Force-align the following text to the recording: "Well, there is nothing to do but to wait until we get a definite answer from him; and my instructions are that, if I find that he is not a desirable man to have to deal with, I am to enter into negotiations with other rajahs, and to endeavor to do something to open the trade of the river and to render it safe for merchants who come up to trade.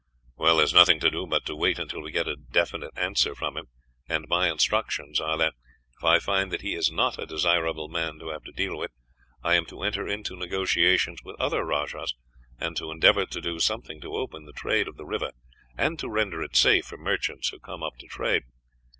"Well, 0.35 0.55
there 0.57 0.63
is 0.63 0.73
nothing 0.73 0.99
to 1.01 1.11
do 1.11 1.27
but 1.27 1.45
to 1.45 1.55
wait 1.55 1.77
until 1.77 2.01
we 2.01 2.11
get 2.11 2.27
a 2.27 2.35
definite 2.35 2.89
answer 2.97 3.35
from 3.35 3.55
him; 3.55 3.67
and 4.09 4.27
my 4.27 4.49
instructions 4.51 5.19
are 5.21 5.37
that, 5.37 5.53
if 5.95 6.03
I 6.03 6.17
find 6.17 6.51
that 6.51 6.61
he 6.63 6.73
is 6.73 6.91
not 6.91 7.19
a 7.19 7.27
desirable 7.27 7.87
man 7.87 8.17
to 8.17 8.29
have 8.29 8.41
to 8.45 8.51
deal 8.51 8.75
with, 8.75 8.89
I 9.43 9.53
am 9.53 9.67
to 9.67 9.83
enter 9.83 10.07
into 10.07 10.35
negotiations 10.35 11.19
with 11.23 11.39
other 11.39 11.63
rajahs, 11.63 12.15
and 12.59 12.75
to 12.77 12.89
endeavor 12.89 13.27
to 13.27 13.41
do 13.41 13.59
something 13.59 14.01
to 14.01 14.15
open 14.15 14.45
the 14.45 14.53
trade 14.53 14.87
of 14.87 14.97
the 14.97 15.05
river 15.05 15.33
and 15.77 15.99
to 15.99 16.09
render 16.09 16.41
it 16.41 16.55
safe 16.55 16.85
for 16.87 16.97
merchants 16.97 17.49
who 17.49 17.59
come 17.59 17.83
up 17.83 17.97
to 17.99 18.07
trade. 18.07 18.41